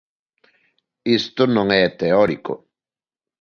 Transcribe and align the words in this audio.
Isto 1.19 1.43
non 1.55 1.67
é 1.81 1.83
teórico. 2.01 2.53